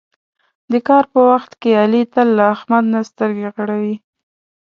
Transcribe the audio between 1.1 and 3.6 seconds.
په وخت کې علي تل له احمد نه سترګې